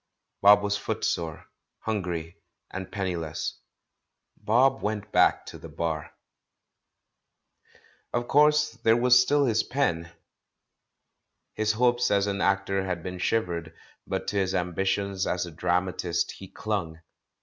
Bob 0.41 0.63
was 0.63 0.75
foot 0.77 1.03
sore, 1.05 1.45
hungry 1.81 2.35
and 2.71 2.91
penniless; 2.91 3.59
Bob 4.35 4.81
went 4.81 5.11
back 5.11 5.45
to 5.45 5.59
the 5.59 5.69
Bar. 5.69 6.11
Of 8.11 8.27
course 8.27 8.71
there 8.71 8.97
was 8.97 9.21
still 9.21 9.45
his 9.45 9.61
pen. 9.61 10.11
His 11.53 11.73
hopes 11.73 12.09
as 12.09 12.23
S86 12.25 12.25
THE 12.25 12.33
MAN 12.33 12.33
WHO 12.33 12.43
UNDERSTOOD 12.43 12.69
WOMEN 12.69 12.81
an 12.83 12.87
actor 12.87 12.87
had 12.87 13.03
been 13.03 13.19
shivered, 13.19 13.73
but 14.07 14.27
to 14.29 14.37
his 14.37 14.55
ambitions 14.55 15.27
as 15.27 15.45
a 15.45 15.51
dramatist 15.51 16.31
he 16.31 16.47
clung. 16.47 17.01